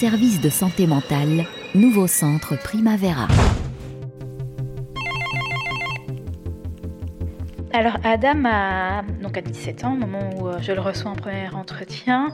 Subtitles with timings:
[0.00, 1.44] service de santé mentale,
[1.74, 3.28] nouveau centre Primavera.
[7.74, 11.16] Alors Adam a, donc à 17 ans, au moment où euh, je le reçois en
[11.16, 12.28] premier entretien.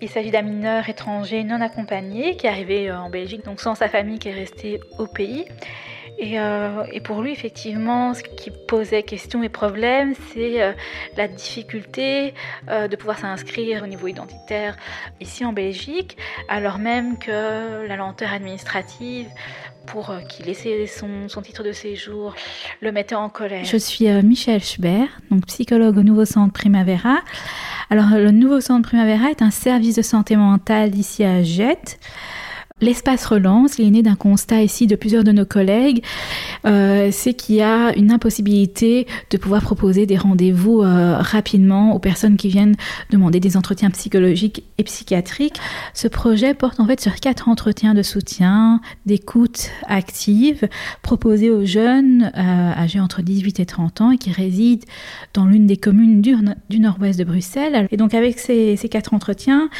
[0.00, 3.74] Il s'agit d'un mineur étranger non accompagné qui est arrivé euh, en Belgique, donc sans
[3.74, 5.44] sa famille qui est restée au pays.
[6.22, 10.72] Euh, et, pour lui, effectivement, ce qui posait question et problème, c'est euh,
[11.16, 12.34] la difficulté
[12.68, 14.76] euh, de pouvoir s'inscrire au niveau identitaire
[15.20, 16.16] ici en Belgique,
[16.48, 19.28] alors même que la lenteur administrative
[19.86, 22.34] pour qu'il ait son, son, titre de séjour
[22.80, 23.66] le mettait en colère.
[23.66, 27.18] Je suis Michel Schubert, donc psychologue au Nouveau Centre Primavera.
[27.90, 31.98] Alors, le Nouveau Centre Primavera est un service de santé mentale ici à Jette.
[32.80, 36.02] L'espace relance, il est né d'un constat ici de plusieurs de nos collègues,
[36.66, 42.00] euh, c'est qu'il y a une impossibilité de pouvoir proposer des rendez-vous euh, rapidement aux
[42.00, 42.74] personnes qui viennent
[43.10, 45.54] demander des entretiens psychologiques et psychiatriques.
[45.94, 50.68] Ce projet porte en fait sur quatre entretiens de soutien, d'écoute active,
[51.00, 54.84] proposés aux jeunes euh, âgés entre 18 et 30 ans et qui résident
[55.32, 57.86] dans l'une des communes du, nord-ouest de Bruxelles.
[57.92, 59.70] Et donc avec ces quatre entretiens,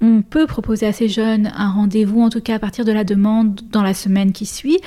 [0.00, 3.04] on peut proposer à ces jeunes un rendez-vous, en tout cas à partir de la
[3.04, 4.78] demande dans la semaine qui suit.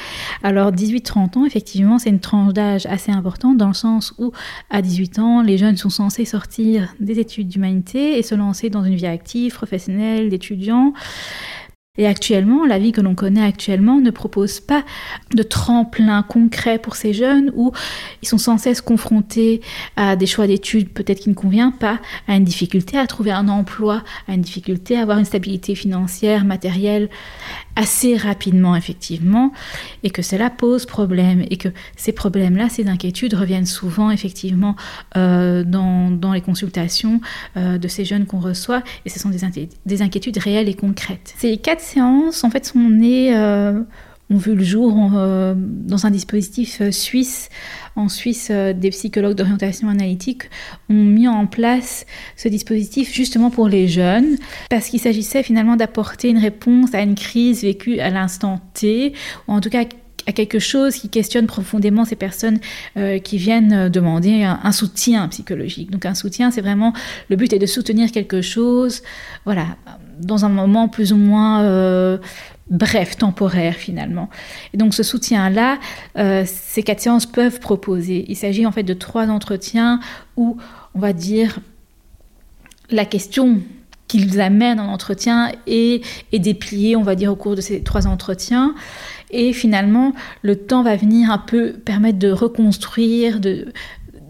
[0.44, 4.32] Alors 18-30 ans, effectivement, c'est une tranche d'âge assez importante dans le sens où
[4.70, 8.84] à 18 ans, les jeunes sont censés sortir des études d'humanité et se lancer dans
[8.84, 10.94] une vie active, professionnelle, d'étudiant.
[12.00, 14.86] Et actuellement, la vie que l'on connaît actuellement ne propose pas
[15.34, 17.74] de tremplin concret pour ces jeunes où
[18.24, 19.60] ils sont sans cesse confrontés
[19.98, 23.50] à des choix d'études peut-être qui ne conviennent pas, à une difficulté à trouver un
[23.50, 27.10] emploi, à une difficulté à avoir une stabilité financière, matérielle
[27.80, 29.54] assez rapidement effectivement,
[30.04, 34.76] et que cela pose problème et que ces problèmes-là, ces inquiétudes reviennent souvent effectivement
[35.16, 37.22] euh, dans, dans, les consultations
[37.56, 41.34] euh, de ces jeunes qu'on reçoit et ce sont des, des, inquiétudes réelles et concrètes.
[41.38, 43.80] Ces quatre séances en fait sont nées euh,
[44.30, 47.50] ont vu le jour euh, dans un dispositif euh, suisse.
[47.96, 50.44] En Suisse, euh, des psychologues d'orientation analytique
[50.90, 54.38] ont mis en place ce dispositif justement pour les jeunes,
[54.70, 59.14] parce qu'il s'agissait finalement d'apporter une réponse à une crise vécue à l'instant T,
[59.48, 59.86] ou en tout cas
[60.34, 62.60] quelque chose qui questionne profondément ces personnes
[63.24, 65.92] qui viennent demander un, soutien psychologique.
[65.92, 66.94] Donc un soutien, c'est vraiment
[67.30, 69.02] le but est de soutenir quelque chose,
[69.46, 69.78] voilà,
[70.20, 72.20] dans un moment plus ou moins
[72.70, 74.30] bref, temporaire finalement.
[74.74, 75.80] Et donc ce soutien-là,
[76.18, 78.26] euh, ces quatre séances peuvent proposer.
[78.28, 80.00] Il s'agit en fait de trois entretiens
[80.38, 80.58] où,
[80.96, 81.60] on va dire,
[82.90, 83.62] la question
[84.10, 86.04] qu'ils amènent en entretien est,
[86.34, 88.76] est dépliée, on va dire, au cours de ces trois entretiens.
[89.32, 93.72] Et finalement, le temps va venir un peu permettre de reconstruire, de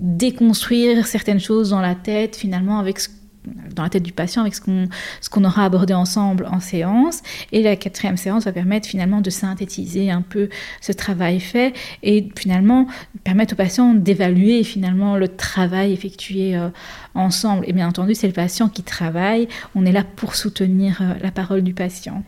[0.01, 3.09] déconstruire certaines choses dans la tête, finalement, avec ce
[3.45, 4.85] dans la tête du patient avec ce qu'on
[5.31, 7.21] qu'on aura abordé ensemble en séance.
[7.51, 10.49] Et la quatrième séance va permettre finalement de synthétiser un peu
[10.81, 11.73] ce travail fait
[12.03, 12.87] et finalement
[13.23, 16.69] permettre au patient d'évaluer finalement le travail effectué euh,
[17.13, 17.65] ensemble.
[17.67, 19.47] Et bien entendu, c'est le patient qui travaille.
[19.75, 22.23] On est là pour soutenir euh, la parole du patient.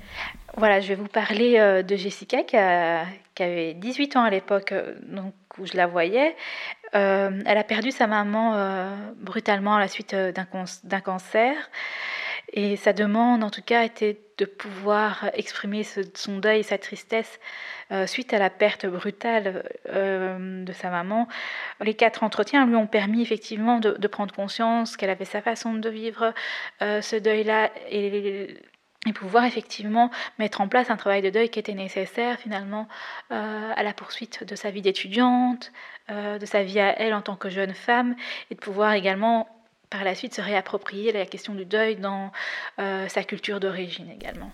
[0.57, 2.57] Voilà, je vais vous parler euh, de Jessica qui,
[3.35, 4.73] qui avait 18 ans à l'époque
[5.09, 6.35] donc où je la voyais.
[6.93, 11.55] Euh, elle a perdu sa maman euh, brutalement à la suite euh, d'un cancer.
[12.53, 17.39] Et sa demande, en tout cas, était de pouvoir exprimer son deuil et sa tristesse
[18.07, 21.29] suite à la perte brutale de sa maman.
[21.79, 25.89] Les quatre entretiens lui ont permis effectivement de, prendre conscience qu'elle avait sa façon de
[25.89, 26.33] vivre
[26.81, 28.57] ce deuil-là et
[29.07, 32.87] et pouvoir effectivement mettre en place un travail de deuil qui était nécessaire finalement
[33.31, 35.71] euh, à la poursuite de sa vie d'étudiante,
[36.11, 38.15] euh, de sa vie à elle en tant que jeune femme,
[38.51, 39.47] et de pouvoir également
[39.91, 42.31] par la suite se réapproprier la question du deuil dans
[42.79, 44.49] euh, sa culture d'origine également.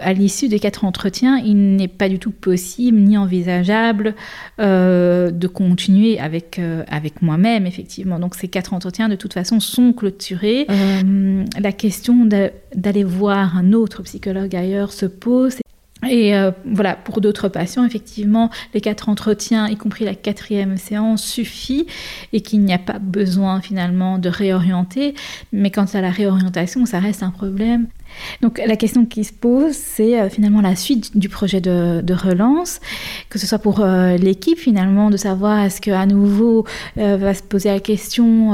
[0.00, 4.14] à l'issue des quatre entretiens, il n'est pas du tout possible ni envisageable
[4.58, 8.18] euh, de continuer avec, euh, avec moi-même, effectivement.
[8.18, 10.66] Donc ces quatre entretiens, de toute façon, sont clôturés.
[10.66, 12.26] la question
[12.74, 15.61] d'aller voir un autre psychologue ailleurs se pose.
[16.08, 21.22] Et euh, voilà, pour d'autres patients, effectivement, les quatre entretiens, y compris la quatrième séance,
[21.22, 21.86] suffit
[22.32, 25.14] et qu'il n'y a pas besoin finalement de réorienter.
[25.52, 27.86] Mais quant à la réorientation, ça reste un problème.
[28.42, 32.80] Donc la question qui se pose, c'est euh, finalement la suite du projet de, relance,
[33.30, 36.66] que ce soit pour euh, l'équipe finalement, de savoir est-ce qu'à nouveau
[36.96, 38.50] va se poser la question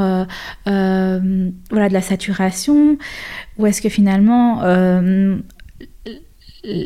[0.65, 2.99] voilà, de la saturation,
[3.57, 4.63] ou est-ce que finalement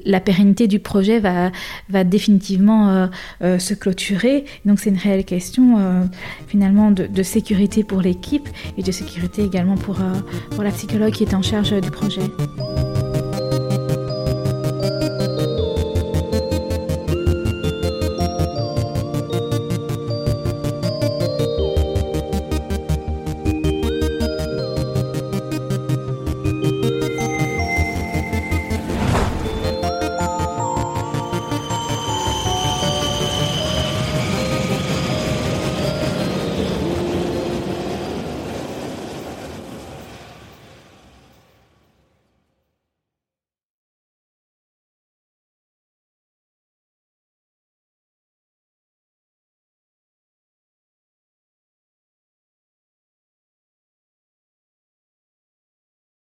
[0.04, 3.06] la pérennité du projet va, définitivement euh,
[3.42, 4.44] euh, se clôturer.
[4.64, 6.04] Donc c'est une réelle question euh,
[6.46, 9.98] finalement de, sécurité pour l'équipe et de sécurité également pour
[10.62, 12.22] la psychologue qui est en charge du projet.